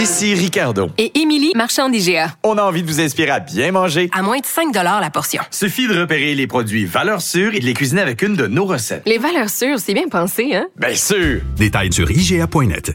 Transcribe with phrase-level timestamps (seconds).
[0.00, 0.90] Ici Ricardo.
[0.96, 2.34] Et Émilie, marchand d'IGA.
[2.42, 4.08] On a envie de vous inspirer à bien manger.
[4.12, 5.42] À moins de 5 la portion.
[5.50, 8.64] Suffit de repérer les produits valeurs sûres et de les cuisiner avec une de nos
[8.64, 9.02] recettes.
[9.06, 10.66] Les valeurs sûres, c'est bien pensé, hein?
[10.78, 11.40] Bien sûr!
[11.56, 12.92] Détails sur IGA.net.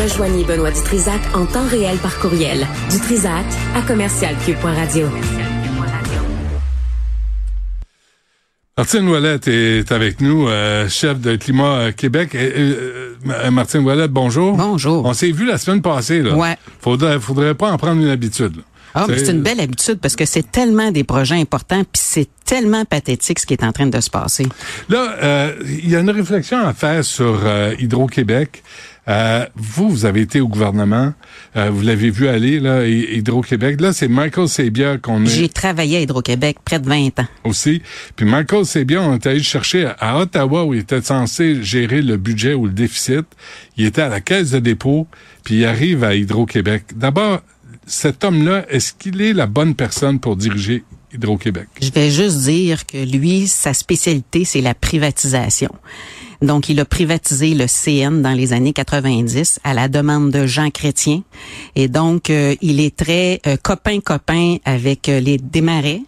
[0.00, 2.66] Rejoignez Benoît Dutrisac en temps réel par courriel.
[2.90, 5.08] Dutrisac à commercialcube.radio.
[8.76, 12.34] Martine Ouellette est avec nous, euh, chef de Climat euh, Québec.
[12.34, 13.14] Euh,
[13.52, 14.56] Martine Ouellette, bonjour.
[14.56, 15.06] Bonjour.
[15.06, 16.22] On s'est vu la semaine passée.
[16.22, 16.34] Là.
[16.34, 16.56] Ouais.
[16.80, 18.62] Faudrait, faudrait pas en prendre une habitude.
[18.92, 22.28] Ah, mais c'est une belle habitude parce que c'est tellement des projets importants, puis c'est
[22.44, 24.46] tellement pathétique ce qui est en train de se passer.
[24.88, 27.40] Là, il y a une réflexion à faire sur
[27.78, 28.62] Hydro-Québec.
[29.06, 31.12] Euh, vous, vous avez été au gouvernement,
[31.56, 33.80] euh, vous l'avez vu aller, là, Hydro-Québec.
[33.80, 35.28] Là, c'est Michael Sabia qu'on est...
[35.28, 37.26] J'ai travaillé à Hydro-Québec près de 20 ans.
[37.44, 37.82] Aussi.
[38.16, 42.16] Puis Michael Sabia, on est allé chercher à Ottawa où il était censé gérer le
[42.16, 43.26] budget ou le déficit.
[43.76, 45.06] Il était à la caisse de dépôt,
[45.44, 46.84] puis il arrive à Hydro-Québec.
[46.96, 47.42] D'abord,
[47.86, 51.68] cet homme-là, est-ce qu'il est la bonne personne pour diriger Hydro-Québec?
[51.82, 55.70] Je vais juste dire que lui, sa spécialité, c'est la privatisation.
[56.44, 60.70] Donc, il a privatisé le CN dans les années 90 à la demande de Jean
[60.70, 61.22] Chrétien.
[61.74, 66.02] Et donc, euh, il est très copain-copain euh, avec euh, les démarrais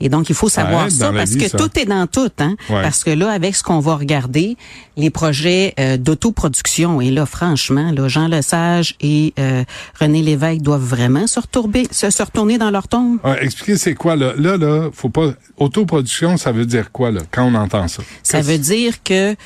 [0.00, 2.30] et donc, il faut savoir ça parce que tout est dans tout.
[2.38, 2.56] Hein?
[2.68, 4.56] Parce que là, avec ce qu'on va regarder,
[4.96, 9.64] les projets euh, d'autoproduction, et là, franchement, là, Jean Lesage et euh,
[10.00, 13.18] René Lévesque doivent vraiment se, retourner, se, retourner dans leur tombe.
[13.40, 14.32] expliquez, c'est quoi, là?
[14.36, 15.32] Là, là, faut pas...
[15.58, 18.02] Autoproduction, ça veut dire quoi, là, quand on entend ça?
[18.22, 19.36] Ça veut dire que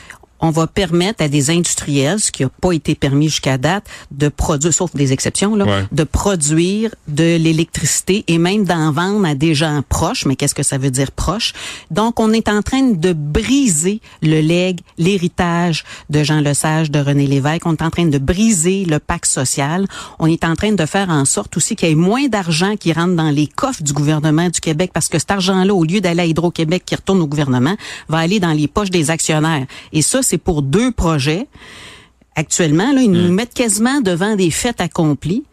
[0.44, 4.28] on va permettre à des industriels, ce qui n'a pas été permis jusqu'à date, de
[4.28, 9.54] produire, sauf des exceptions, là, de produire de l'électricité et même d'en vendre à des
[9.54, 10.26] gens proches.
[10.26, 11.54] Mais qu'est-ce que ça veut dire proche?
[11.90, 17.26] Donc, on est en train de briser le legs, l'héritage de Jean Lesage, de René
[17.26, 17.64] Lévesque.
[17.64, 19.86] On est en train de briser le pacte social.
[20.18, 22.92] On est en train de faire en sorte aussi qu'il y ait moins d'argent qui
[22.92, 26.20] rentre dans les coffres du gouvernement du Québec parce que cet argent-là, au lieu d'aller
[26.20, 27.76] à Hydro-Québec qui retourne au gouvernement,
[28.08, 29.64] va aller dans les poches des actionnaires.
[29.94, 31.46] Et ça, c'est pour deux projets.
[32.36, 33.34] Actuellement, là, ils nous hmm.
[33.34, 35.44] mettent quasiment devant des faits accomplis.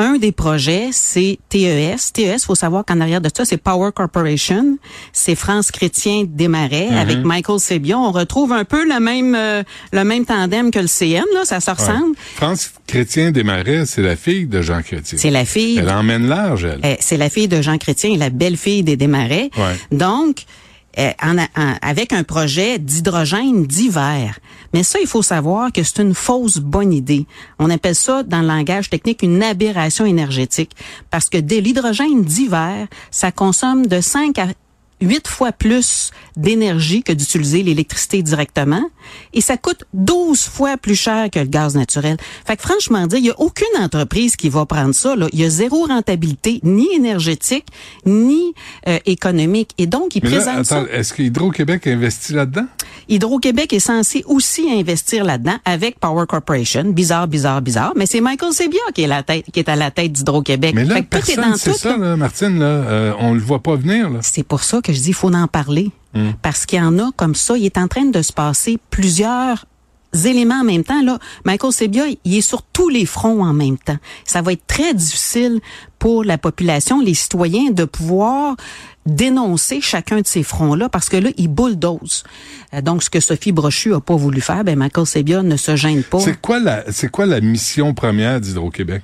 [0.00, 2.12] Un des projets, c'est TES.
[2.12, 4.78] TES, faut savoir qu'en arrière de ça, c'est Power Corporation.
[5.12, 6.96] C'est France Chrétien Desmarais hmm.
[6.98, 8.06] avec Michael Sébion.
[8.06, 11.58] On retrouve un peu le même euh, le même tandem que le CN, là, ça
[11.58, 12.14] se ressemble.
[12.36, 15.18] France Chrétien Desmarais, c'est la fille de Jean Chrétien.
[15.18, 15.78] C'est la fille.
[15.78, 16.80] Elle emmène large, elle.
[16.84, 19.50] Eh, c'est la fille de Jean Chrétien et la belle-fille des Desmarais.
[19.90, 20.44] Donc,
[20.98, 21.12] euh,
[21.80, 24.38] avec un projet d'hydrogène d'hiver.
[24.74, 27.26] Mais ça, il faut savoir que c'est une fausse bonne idée.
[27.58, 30.72] On appelle ça, dans le langage technique, une aberration énergétique.
[31.10, 34.46] Parce que de l'hydrogène d'hiver, ça consomme de 5 à
[35.00, 38.82] huit fois plus d'énergie que d'utiliser l'électricité directement
[39.32, 42.16] et ça coûte 12 fois plus cher que le gaz naturel.
[42.46, 45.40] Fait que franchement dire, il y a aucune entreprise qui va prendre ça là, il
[45.40, 47.66] y a zéro rentabilité ni énergétique
[48.06, 48.54] ni
[48.86, 50.84] euh, économique et donc ils présentent ça.
[50.92, 52.66] Est-ce que Hydro-Québec investit là-dedans?
[53.08, 56.84] Hydro-Québec est censé aussi investir là-dedans avec Power Corporation.
[56.84, 57.92] Bizarre, bizarre, bizarre.
[57.96, 60.74] Mais c'est Michael Sebia qui est, la tête, qui est à la tête d'Hydro-Québec.
[60.74, 62.58] Mais là, personne, c'est ça, là, Martine.
[62.58, 64.10] Là, euh, on le voit pas venir.
[64.20, 65.90] C'est pour ça que je dis, il faut en parler.
[66.14, 66.30] Hmm.
[66.42, 67.56] Parce qu'il y en a comme ça.
[67.56, 69.66] Il est en train de se passer plusieurs
[70.24, 71.02] éléments en même temps.
[71.02, 73.98] Là, Michael Sebia, il est sur tous les fronts en même temps.
[74.24, 75.60] Ça va être très difficile
[75.98, 78.56] pour la population, les citoyens, de pouvoir
[79.06, 82.24] dénoncer chacun de ces fronts-là parce que là, il bulldoze.
[82.74, 85.76] Euh, donc, ce que Sophie Brochu a pas voulu faire, ben Michael Sebia ne se
[85.76, 86.20] gêne pas.
[86.20, 89.02] C'est quoi la, c'est quoi la mission première d'Hydro-Québec?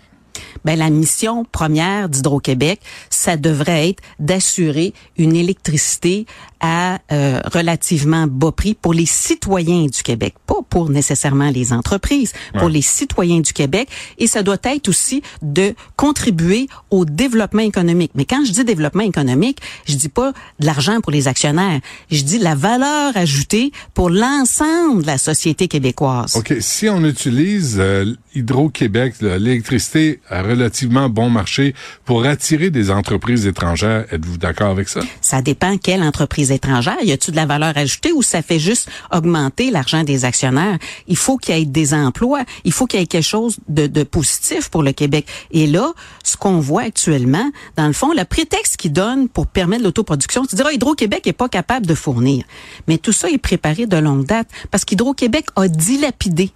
[0.65, 2.81] Ben la mission première d'Hydro-Québec,
[3.11, 6.27] ça devrait être d'assurer une électricité
[6.61, 12.33] à euh, relativement bas prix pour les citoyens du Québec, pas pour nécessairement les entreprises,
[12.59, 13.89] pour les citoyens du Québec.
[14.17, 18.13] Et ça doit être aussi de contribuer au développement économique.
[18.15, 21.81] Mais quand je dis développement économique, je dis pas de l'argent pour les actionnaires.
[22.11, 26.35] Je dis la valeur ajoutée pour l'ensemble de la société québécoise.
[26.37, 26.55] OK.
[26.61, 31.75] Si on utilise euh, Hydro-Québec, l'électricité à relativement bon marché
[32.05, 34.05] pour attirer des entreprises étrangères.
[34.13, 35.01] Êtes-vous d'accord avec ça?
[35.21, 36.97] Ça dépend quelle entreprise étrangère.
[37.03, 40.79] Y a-t-il de la valeur ajoutée ou ça fait juste augmenter l'argent des actionnaires?
[41.09, 42.45] Il faut qu'il y ait des emplois.
[42.65, 45.27] Il faut qu'il y ait quelque chose de, de positif pour le Québec.
[45.51, 45.93] Et là,
[46.23, 50.49] ce qu'on voit actuellement, dans le fond, le prétexte qu'ils donnent pour permettre l'autoproduction, de
[50.49, 52.45] dire, ah, Hydro-Québec n'est pas capable de fournir.
[52.89, 56.51] Mais tout ça est préparé de longue date parce qu'Hydro-Québec a dilapidé.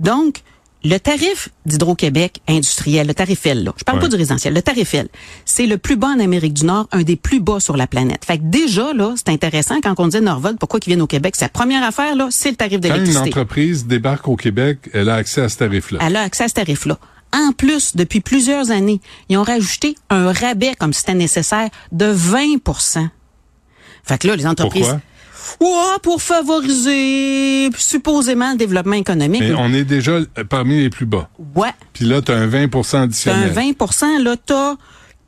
[0.00, 0.42] Donc,
[0.84, 4.94] le tarif d'Hydro-Québec industriel, le tarif L, là, je parle pas du résidentiel, le tarif
[4.94, 5.08] L,
[5.44, 8.24] c'est le plus bas en Amérique du Nord, un des plus bas sur la planète.
[8.24, 11.36] Fait que déjà, là, c'est intéressant quand on dit Norvol, pourquoi qu'ils viennent au Québec.
[11.36, 13.18] Sa première affaire, là, c'est le tarif d'électricité.
[13.18, 16.00] Quand une entreprise débarque au Québec, elle a accès à ce tarif-là.
[16.02, 16.98] Elle a accès à ce tarif-là.
[17.32, 23.08] En plus, depuis plusieurs années, ils ont rajouté un rabais, comme c'était nécessaire, de 20%
[24.04, 24.82] Fait que là, les entreprises...
[24.82, 25.00] Pourquoi?
[25.60, 29.40] Ouais, pour favoriser supposément le développement économique.
[29.42, 30.18] Mais on est déjà
[30.48, 31.28] parmi les plus bas.
[31.54, 31.70] Ouais.
[31.92, 33.52] Puis là, tu as un 20 T'as additionnel.
[33.56, 34.74] un 20% là, t'as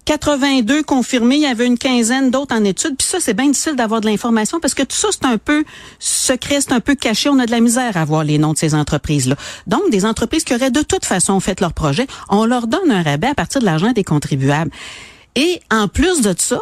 [0.06, 2.96] 82 confirmés, il y avait une quinzaine d'autres en études.
[2.96, 5.64] Puis ça, c'est bien difficile d'avoir de l'information parce que tout ça, c'est un peu
[5.98, 7.28] secret, c'est un peu caché.
[7.28, 9.34] On a de la misère à avoir les noms de ces entreprises-là.
[9.66, 13.02] Donc, des entreprises qui auraient de toute façon fait leur projet, on leur donne un
[13.02, 14.70] rabais à partir de l'argent des contribuables.
[15.34, 16.60] Et en plus de ça,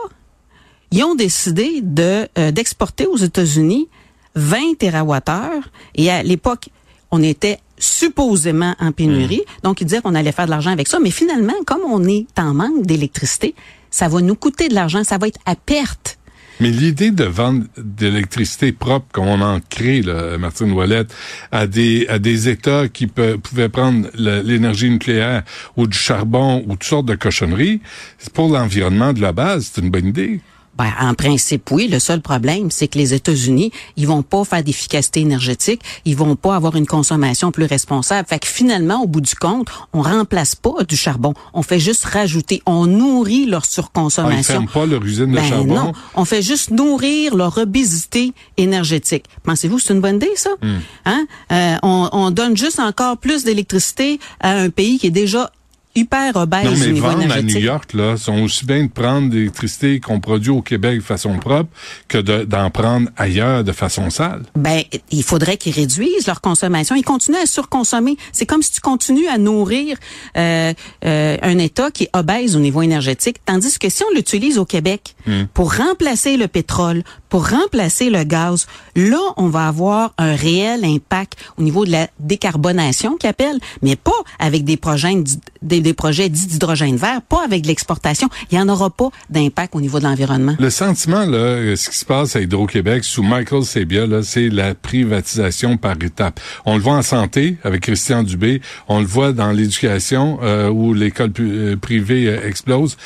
[0.96, 3.88] ils ont décidé de euh, d'exporter aux États-Unis
[4.36, 5.60] 20 TWh.
[5.96, 6.68] Et à l'époque,
[7.10, 9.42] on était supposément en pénurie.
[9.62, 10.98] Donc, ils disaient qu'on allait faire de l'argent avec ça.
[11.00, 13.54] Mais finalement, comme on est en manque d'électricité,
[13.90, 15.04] ça va nous coûter de l'argent.
[15.04, 16.18] Ça va être à perte.
[16.60, 21.12] Mais l'idée de vendre de l'électricité propre, comme on en crée, là, Martine Ouellette,
[21.50, 25.42] à des, à des États qui pe- pouvaient prendre l'énergie nucléaire
[25.76, 27.80] ou du charbon ou toutes sortes de cochonneries,
[28.18, 30.40] c'est pour l'environnement de la base, c'est une bonne idée.
[30.76, 31.88] Ben, en principe, oui.
[31.88, 35.80] Le seul problème, c'est que les États-Unis, ils vont pas faire d'efficacité énergétique.
[36.04, 38.28] Ils vont pas avoir une consommation plus responsable.
[38.28, 41.34] Fait que finalement, au bout du compte, on remplace pas du charbon.
[41.52, 42.60] On fait juste rajouter.
[42.66, 44.54] On nourrit leur Ah, ils surconsommation.
[44.54, 45.74] ferment pas leur usine de Ben charbon?
[45.74, 49.24] non, on fait juste nourrir leur obésité énergétique.
[49.44, 50.50] Pensez-vous que c'est une bonne idée, ça?
[50.62, 50.78] Hmm.
[51.04, 51.26] Hein?
[51.52, 55.50] Euh, on, on donne juste encore plus d'électricité à un pays qui est déjà
[55.94, 57.42] hyper obèse Non, mais vendre à.
[57.42, 61.02] New York, là, sont aussi bien de prendre de l'électricité qu'on produit au Québec de
[61.04, 61.70] façon propre
[62.08, 64.42] que de- d'en prendre ailleurs de façon sale.
[64.56, 66.96] Ben, il faudrait qu'ils réduisent leur consommation.
[66.96, 68.16] Ils continuent à surconsommer.
[68.32, 69.96] C'est comme si tu continues à nourrir
[70.36, 70.72] euh,
[71.04, 74.64] euh, un État qui est obèse au niveau énergétique, tandis que si on l'utilise au
[74.64, 75.14] Québec
[75.54, 78.66] pour remplacer le pétrole, pour remplacer le gaz,
[78.96, 83.96] là, on va avoir un réel impact au niveau de la décarbonation qu'ils appellent, mais
[83.96, 85.14] pas avec des projets,
[85.62, 88.28] des, des projets dits d'hydrogène vert, pas avec de l'exportation.
[88.50, 90.56] Il n'y en aura pas d'impact au niveau de l'environnement.
[90.58, 94.48] Le sentiment, là, euh, ce qui se passe à Hydro-Québec sous Michael Sebia, là, c'est
[94.48, 96.40] la privatisation par étapes.
[96.64, 100.94] On le voit en santé avec Christian Dubé, on le voit dans l'éducation euh, où
[100.94, 102.96] l'école euh, privée euh, explose.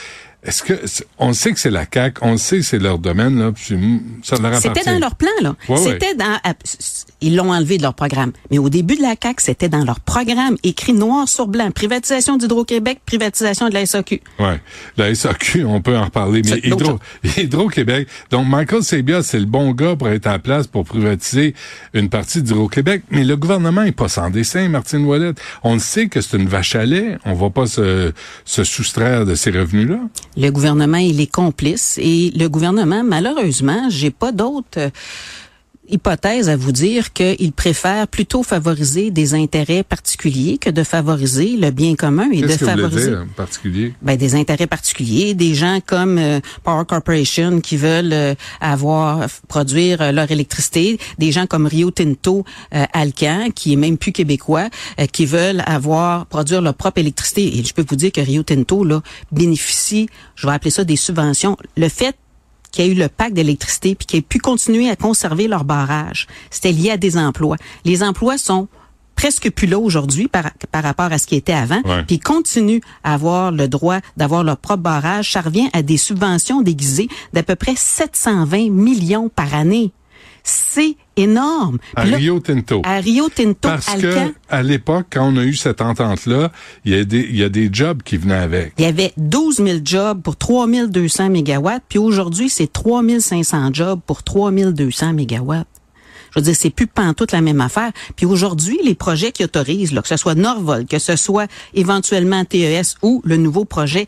[0.45, 0.75] Est-ce que
[1.19, 3.77] on sait que c'est la CAC, on sait que c'est leur domaine là, puis
[4.23, 4.69] ça leur appartient.
[4.69, 5.57] C'était dans leur plan, là.
[5.69, 6.39] Ouais, c'était dans.
[7.21, 8.33] Ils l'ont enlevé de leur programme.
[8.51, 11.71] Mais au début de la CAC, c'était dans leur programme, écrit noir sur blanc.
[11.71, 14.21] Privatisation d'Hydro-Québec, privatisation de la SAQ.
[14.39, 14.61] Ouais,
[14.97, 16.99] la SAQ, on peut en reparler, mais Hydro,
[17.37, 18.09] Hydro-Québec.
[18.31, 21.55] Donc, Michael Sebia, c'est le bon gars pour être la place pour privatiser
[21.95, 25.41] une partie d'Hydro-Québec, mais le gouvernement est pas sans dessin, Martine Ouellette.
[25.65, 27.19] On le sait que c'est une vache à lait.
[27.25, 28.13] On va pas se,
[28.45, 29.99] se soustraire de ces revenus-là.
[30.37, 31.99] Le gouvernement, il est complice.
[32.01, 34.91] Et le gouvernement, malheureusement, j'ai pas d'autres euh,
[35.89, 41.71] hypothèses à vous dire qu'il préfère plutôt favoriser des intérêts particuliers que de favoriser le
[41.71, 43.11] bien commun et de vous favoriser.
[43.11, 43.95] dire en particulier?
[44.03, 50.01] ben, des intérêts particuliers, des gens comme euh, Power Corporation qui veulent euh, avoir produire
[50.01, 54.69] euh, leur électricité, des gens comme Rio Tinto, Alcan qui est même plus québécois,
[55.13, 57.59] qui veulent avoir produire leur propre électricité.
[57.59, 60.97] Et je peux vous dire que Rio Tinto là bénéficie, je vais appeler ça des
[60.97, 61.57] subventions.
[61.77, 62.17] Le fait
[62.71, 65.65] qu'il y a eu le pacte d'électricité puis qu'ils aient pu continuer à conserver leur
[65.65, 67.57] barrage, c'était lié à des emplois.
[67.85, 68.69] Les emplois sont
[69.17, 72.05] presque plus là aujourd'hui par, par rapport à ce qui était avant, Ouais.
[72.07, 75.33] puis continuent à avoir le droit d'avoir leur propre barrage.
[75.33, 79.91] Ça revient à des subventions déguisées d'à peu près 720 millions par année.
[80.51, 81.77] C'est énorme.
[81.95, 82.81] À là, Rio Tinto.
[82.83, 86.51] à Rio Tinto, Parce Alcan, que à l'époque, quand on a eu cette entente-là,
[86.87, 88.73] il y a des, il y a des jobs qui venaient avec.
[88.79, 93.71] il y avait 12 000 jobs pour 3 200 mégawatts, puis aujourd'hui, c'est 3 500
[93.75, 95.67] jobs pour 3 200 mégawatts.
[96.35, 97.93] Je veux dire, c'est plus pantoute la même affaire.
[98.17, 102.45] Puis aujourd'hui, les projets qui autorisent, là, que ce soit Norvol, que ce soit éventuellement
[102.45, 104.07] TES ou le nouveau projet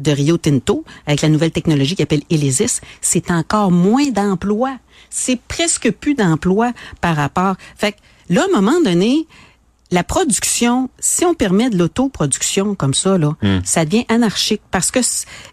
[0.00, 4.76] de Rio Tinto, avec la nouvelle technologie qui appelle Elysis, c'est encore moins d'emplois.
[5.10, 7.56] C'est presque plus d'emplois par rapport.
[7.76, 9.26] Fait que là, à un moment donné,
[9.90, 13.60] la production, si on permet de l'autoproduction comme ça, là, Hmm.
[13.64, 15.00] ça devient anarchique parce que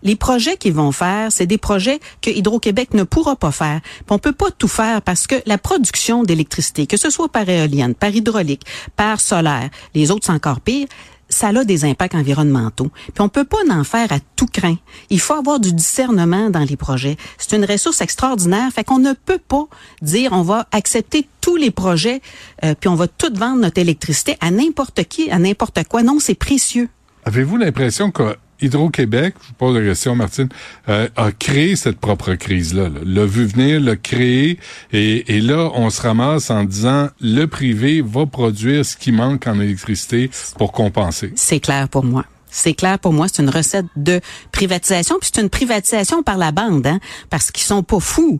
[0.04, 3.80] les projets qu'ils vont faire, c'est des projets que Hydro-Québec ne pourra pas faire.
[3.82, 7.48] Puis on peut pas tout faire parce que la production d'électricité, que ce soit par
[7.48, 8.64] éolienne, par hydraulique,
[8.98, 10.88] par solaire, les autres c'est encore pire,
[11.30, 12.92] ça a des impacts environnementaux.
[13.14, 14.78] Puis on peut pas en faire à tout craint.
[15.10, 17.18] Il faut avoir du discernement dans les projets.
[17.38, 19.66] C'est une ressource extraordinaire, fait qu'on ne peut pas
[20.02, 22.22] dire on va accepter tous les projets
[22.64, 26.04] euh, puis on va tout vendre notre électricité à n'importe qui, à n'importe quoi.
[26.04, 26.90] Non, c'est précieux.
[27.26, 30.50] Avez-vous l'impression que Hydro-Québec, je vous pose la question, Martine,
[30.90, 34.60] euh, a créé cette propre crise-là, là, l'a vu venir, l'a créé,
[34.94, 39.48] et, et là, on se ramasse en disant le privé va produire ce qui manque
[39.48, 41.34] en électricité pour compenser.
[41.36, 42.26] C'est clair pour moi.
[42.50, 44.22] C'est clair pour moi, c'est une recette de
[44.54, 48.40] privatisation, puis c'est une privatisation par la bande, hein, parce qu'ils sont pas fous.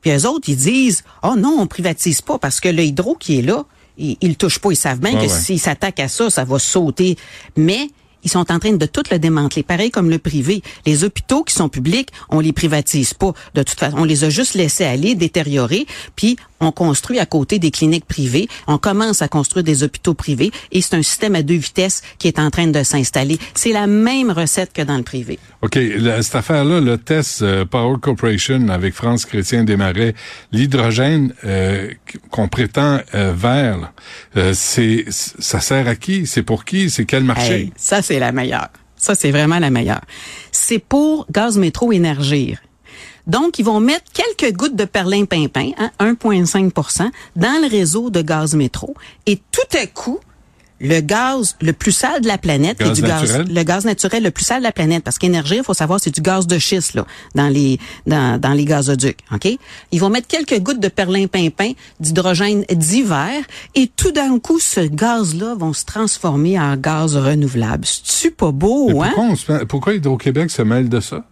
[0.00, 3.38] Puis eux autres, ils disent, oh non, on privatise pas, parce que le hydro qui
[3.38, 3.64] est là,
[3.98, 5.38] ils, ils le touchent pas, ils savent bien Ouais, que ouais.
[5.40, 7.16] s'ils s'attaquent à ça, ça va sauter.
[7.58, 7.88] Mais
[8.24, 10.62] ils sont en train de tout le démanteler, pareil comme le privé.
[10.86, 13.32] Les hôpitaux qui sont publics, on les privatise pas.
[13.54, 15.86] De toute façon, on les a juste laissés aller, détériorer,
[16.16, 18.46] puis on construit à côté des cliniques privées.
[18.66, 22.28] On commence à construire des hôpitaux privés et c'est un système à deux vitesses qui
[22.28, 23.38] est en train de s'installer.
[23.54, 25.38] C'est la même recette que dans le privé.
[25.62, 30.14] OK, la- cette affaire-là, le test euh, Power Corporation avec France Chrétien Desmarais,
[30.52, 31.90] l'hydrogène euh,
[32.30, 33.92] qu'on prétend euh, vert,
[34.36, 36.26] euh, c'est ça sert à qui?
[36.26, 36.90] C'est pour qui?
[36.90, 37.52] C'est quel marché?
[37.54, 38.70] Hey, ça, c'est la meilleure.
[38.96, 40.00] Ça, c'est vraiment la meilleure.
[40.50, 42.58] C'est pour Gaz Métro Énergir.
[43.28, 48.56] Donc, ils vont mettre quelques gouttes de perlimpinpin, hein, 1,5% dans le réseau de gaz
[48.56, 48.94] métro.
[49.26, 50.18] Et tout à coup,
[50.80, 53.44] le gaz le plus sale de la planète, qui est Gaz du naturel?
[53.46, 56.00] gaz, le gaz naturel le plus sale de la planète, parce qu'énergie, il faut savoir,
[56.00, 59.48] c'est du gaz de schiste là, dans les dans, dans les gazoducs, ok?
[59.92, 63.32] Ils vont mettre quelques gouttes de perlimpinpin, d'hydrogène d'hiver,
[63.74, 67.84] et tout d'un coup, ce gaz-là vont se transformer en gaz renouvelable.
[67.86, 69.12] C'est pas beau, Mais hein?
[69.14, 71.24] pourquoi, on se met- pourquoi Hydro-Québec se mêle de ça?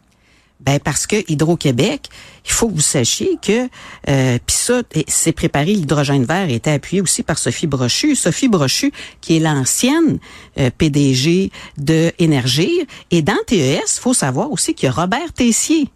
[0.61, 2.09] Ben parce que Hydro-Québec,
[2.45, 3.69] il faut que vous sachiez que
[4.09, 8.17] euh, puis ça, c'est préparé l'hydrogène vert était appuyé aussi par Sophie Brochu.
[8.17, 10.19] Sophie Brochu, qui est l'ancienne
[10.59, 12.85] euh, PDG de Énergir.
[13.11, 15.89] Et dans TES, faut savoir aussi qu'il y a Robert Tessier.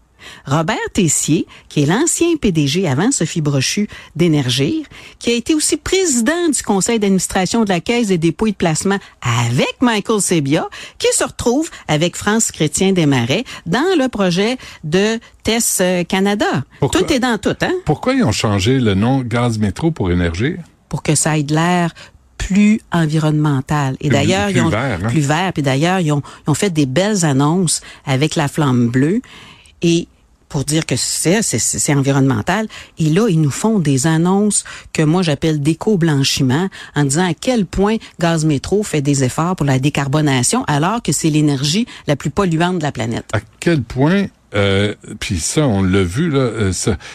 [0.46, 4.86] Robert Tessier, qui est l'ancien PDG avant Sophie Brochu d'Énergir,
[5.18, 8.56] qui a été aussi président du conseil d'administration de la Caisse des dépôts et de
[8.56, 15.18] placement avec Michael Sebia, qui se retrouve avec France Chrétien Desmarais dans le projet de
[15.42, 16.64] TES euh, Canada.
[16.80, 17.00] Pourquoi?
[17.02, 17.72] Tout est dans tout, hein?
[17.84, 20.56] Pourquoi ils ont changé le nom Gaz Métro pour Énergie?
[20.88, 21.92] Pour que ça ait de l'air
[22.36, 23.96] plus environnemental.
[24.00, 25.08] Et d'ailleurs, ils ont vert, hein?
[25.08, 25.52] plus vert.
[25.52, 29.20] Puis d'ailleurs, ils ont, ils ont fait des belles annonces avec la flamme bleue
[29.82, 30.08] et
[30.52, 32.68] pour dire que c'est c'est- environnemental.
[32.98, 37.64] Et là, ils nous font des annonces que moi j'appelle d'éco-blanchiment en disant à quel
[37.64, 42.28] point Gaz Métro fait des efforts pour la décarbonation alors que c'est l'énergie la plus
[42.28, 43.24] polluante de la planète.
[43.32, 46.72] À quel point, euh, puis ça, on l'a vu, là, euh,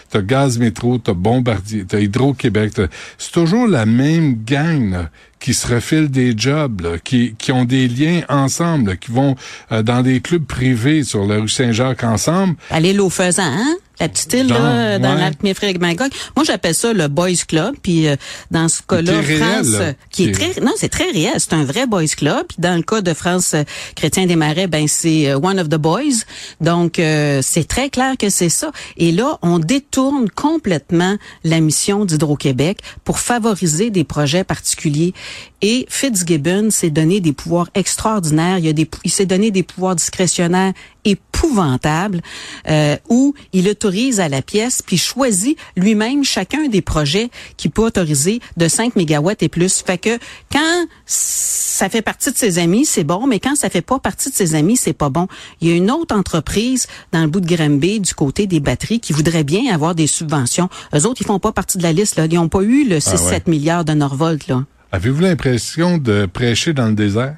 [0.10, 2.74] t'as Gaz Métro, t'as Bombardier, t'as Hydro-Québec,
[3.18, 5.08] c'est toujours la même gang
[5.40, 9.36] qui se refile des jobs, là, qui, qui ont des liens ensemble, qui vont
[9.72, 12.56] euh, dans des clubs privés sur la rue Saint-Jacques ensemble.
[12.72, 13.76] Aller l'eau faisant, hein?
[14.00, 15.20] La petite île, là, dans ouais.
[15.20, 17.76] lac méfreg magog Moi, j'appelle ça le Boys Club.
[17.82, 18.16] Puis, euh,
[18.52, 21.34] dans ce cas-là, réel, France, euh, qui est très, non, c'est très réel.
[21.38, 22.46] C'est un vrai Boys Club.
[22.48, 23.64] Puis, dans le cas de France euh,
[23.96, 26.26] Chrétien des Marais, ben, c'est euh, One of the Boys.
[26.62, 28.72] Donc, euh, c'est très clair que c'est ça.
[28.98, 35.14] Et là, on détourne complètement la mission d'Hydro-Québec pour favoriser des projets particuliers.
[35.62, 38.60] Et Fitzgibbon s'est donné des pouvoirs extraordinaires.
[38.60, 40.74] Il, a des, il s'est donné des pouvoirs discrétionnaires
[41.08, 42.22] épouvantables
[42.70, 47.84] euh, où il autorise à la pièce puis choisit lui-même chacun des projets qui peut
[47.84, 49.82] autoriser de 5 mégawatts et plus.
[49.86, 50.20] Fait que
[50.52, 54.30] quand ça fait partie de ses amis, c'est bon, mais quand ça fait pas partie
[54.30, 55.28] de ses amis, c'est pas bon.
[55.62, 59.00] Il y a une autre entreprise dans le bout de Granby du côté des batteries
[59.00, 60.70] qui voudrait bien avoir des subventions.
[60.96, 63.00] Eux autres, ils font pas partie de la liste là, ils ont pas eu le
[63.00, 63.30] 6 Ah ouais.
[63.32, 64.64] 7 milliards de Norvolt là.
[64.92, 67.36] Avez-vous l'impression de prêcher dans le désert?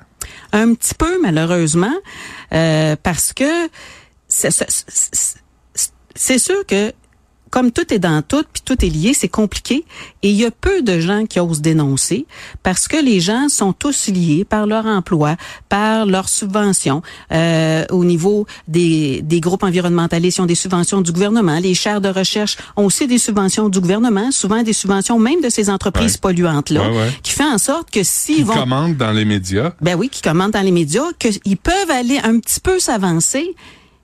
[0.51, 1.93] Un petit peu, malheureusement,
[2.53, 3.69] euh, parce que
[4.27, 4.49] c'est-
[6.39, 6.91] sûr que
[7.49, 9.85] comme tout est dans tout, puis tout est lié, c'est compliqué.
[10.23, 12.25] Et il y a peu de gens qui osent dénoncer
[12.63, 15.35] parce que les gens sont tous liés par leur emploi,
[15.69, 17.01] par leurs subventions.
[17.31, 21.59] Euh, au niveau des, des groupes environnementalistes, ils ont des subventions du gouvernement.
[21.59, 25.49] Les chaires de recherche ont aussi des subventions du gouvernement, souvent des subventions même de
[25.49, 26.19] ces entreprises Ouais.
[26.21, 27.09] polluantes-là, Ouais, ouais.
[27.23, 28.53] qui fait en sorte que s'ils Qui vont...
[28.53, 29.73] commandent dans les médias?
[29.81, 33.55] Ben oui, qui commandent dans les médias, qu'ils peuvent aller un petit peu s'avancer,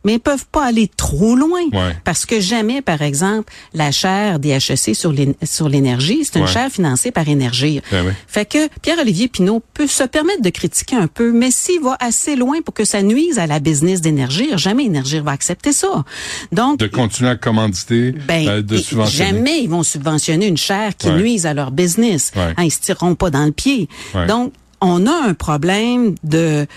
[0.05, 1.63] mais ils peuvent pas aller trop loin.
[1.74, 1.97] Ouais.
[2.05, 6.45] Parce que jamais, par exemple, la chaire des HEC sur l'é- sur l'énergie, c'est une
[6.45, 6.51] Ouais.
[6.51, 7.81] chaire financée par Énergie.
[7.91, 8.13] Ben oui.
[8.27, 12.35] Fait que Pierre-Olivier Pinault peut se permettre de critiquer un peu, mais s'il va assez
[12.38, 16.05] loin pour que ça nuise à la business d'énergie, jamais Énergie va accepter ça.
[16.51, 19.31] Donc, De continuer à commanditer, ben, euh, de subventionner.
[19.31, 21.15] jamais ils vont subventionner une chaire qui Ouais.
[21.15, 22.31] nuise à leur business.
[22.35, 22.53] Ouais.
[22.55, 23.89] Hein, ils se tireront pas dans le pied.
[24.13, 24.27] Ouais.
[24.27, 26.67] Donc, on a un problème de,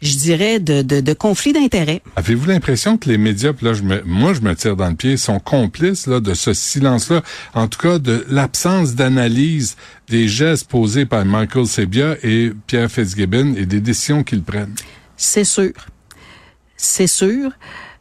[0.00, 2.02] je dirais, de, de, de conflit d'intérêts.
[2.16, 4.94] Avez-vous l'impression que les médias, puis là, je me, moi, je me tire dans le
[4.94, 7.22] pied, sont complices là, de ce silence-là,
[7.54, 9.76] en tout cas de l'absence d'analyse
[10.08, 14.74] des gestes posés par Michael Sebia et Pierre Fitzgibbon et des décisions qu'ils prennent?
[15.16, 15.72] C'est sûr.
[16.76, 17.50] C'est sûr.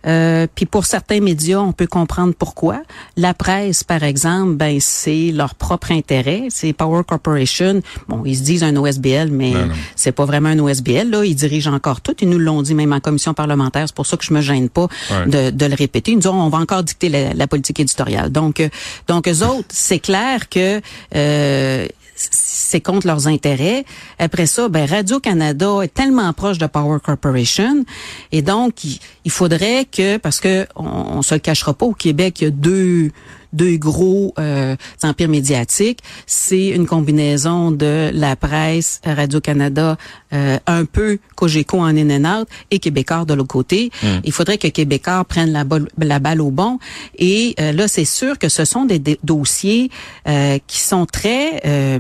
[0.06, 2.82] Euh, puis pour certains médias, on peut comprendre pourquoi.
[3.18, 6.48] La presse, par exemple, ben c'est leur propre intérêt.
[6.50, 7.82] C'est Power Corporation.
[8.08, 9.54] Bon, ils se disent un OSBL, mais
[9.96, 11.10] c'est pas vraiment un OSBL.
[11.10, 12.16] Là, ils dirigent encore tout.
[12.22, 13.84] Ils nous l'ont dit même en commission parlementaire.
[13.88, 15.26] C'est pour ça que je me gêne pas Ouais.
[15.28, 16.12] de, de le répéter.
[16.12, 18.32] Ils nous disent on va encore dicter la, la politique éditoriale.
[18.32, 18.70] Donc, euh,
[19.08, 20.82] donc eux autres, c'est clair que
[21.16, 21.88] euh,
[22.18, 23.86] c'est contre leurs intérêts.
[24.20, 27.86] Après ça, ben Radio Canada est tellement proche de Power Corporation
[28.32, 32.44] et donc il, faudrait que parce que on se le cachera pas au Québec, il
[32.46, 33.12] y a deux
[33.58, 36.00] deux gros euh, empires médiatiques.
[36.26, 39.98] C'est une combinaison de la presse, Radio-Canada,
[40.34, 43.92] euh, un peu Cogeco en in and out et Québécois de l'autre côté.
[44.24, 46.80] Il faudrait que Québécois prenne la, balle- la balle au bon.
[47.18, 49.90] Et euh, là, c'est sûr que ce sont des, des dossiers
[50.28, 51.62] euh, qui sont très...
[51.66, 52.00] euh,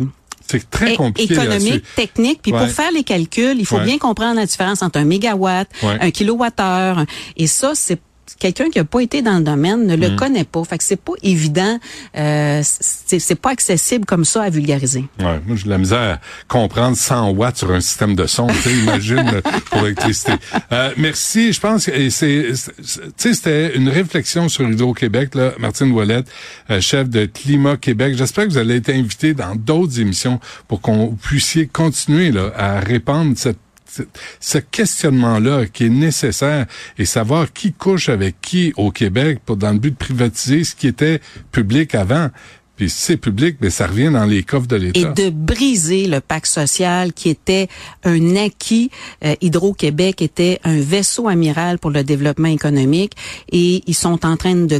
[0.49, 2.39] C'est très compliqué économique, technique.
[2.41, 2.59] Puis Ouais.
[2.59, 3.85] pour faire les calculs, il faut Ouais.
[3.85, 5.97] bien comprendre la différence entre un mégawatt, Ouais.
[5.99, 7.03] un kilowattheure.
[7.35, 7.99] Et ça, c'est
[8.39, 10.15] quelqu'un qui a pas été dans le domaine ne le Mm.
[10.15, 10.63] connaît pas.
[10.63, 11.79] Fait que c'est pas évident,
[12.17, 15.05] euh, c'est pas accessible comme ça à vulgariser.
[15.19, 18.47] Ouais, moi, j'ai de la misère à comprendre 100 watts sur un système de son.
[18.63, 19.41] Tu imagine
[19.71, 20.33] pour l'électricité.
[20.71, 21.53] Euh, merci.
[21.53, 22.55] Je pense que c'est, tu
[23.17, 25.35] sais, c'était une réflexion sur Hydro-Québec.
[25.35, 26.27] Là, Martine Ouellette,
[26.69, 28.15] euh, chef de Climat Québec.
[28.17, 32.79] J'espère que vous allez être invité dans d'autres émissions pour qu'on puissiez continuer là, à
[32.79, 33.57] répandre cette
[34.39, 36.65] ce- questionnement-là qui est nécessaire
[36.97, 40.75] et savoir qui couche avec qui au Québec pour dans le but de privatiser ce
[40.75, 41.19] qui était
[41.51, 42.29] public avant.
[42.75, 45.11] Puis c'est public, mais ça revient dans les coffres de Et l'État.
[45.13, 47.69] de briser le pacte social qui était
[48.03, 48.91] un acquis.
[49.25, 53.13] Euh, Hydro-Québec était un vaisseau amiral pour le développement économique
[53.51, 54.79] et ils sont en train de